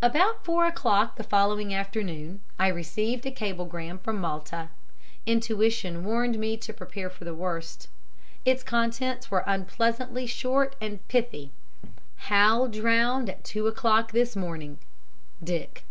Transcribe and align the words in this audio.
"About 0.00 0.44
four 0.44 0.66
o'clock 0.66 1.16
the 1.16 1.24
following 1.24 1.74
afternoon 1.74 2.40
I 2.60 2.68
received 2.68 3.26
a 3.26 3.30
cablegram 3.32 3.98
from 3.98 4.20
Malta. 4.20 4.68
Intuition 5.26 6.04
warned 6.04 6.38
me 6.38 6.56
to 6.58 6.72
prepare 6.72 7.10
for 7.10 7.24
the 7.24 7.34
worst. 7.34 7.88
Its 8.44 8.62
contents 8.62 9.32
were 9.32 9.42
unpleasantly 9.48 10.28
short 10.28 10.76
and 10.80 11.00
pithy 11.08 11.50
'Hal 12.28 12.68
drowned 12.68 13.28
at 13.28 13.42
two 13.42 13.66
o'clock 13.66 14.12
this 14.12 14.36
morning. 14.36 14.78
Dick.' 15.42 15.82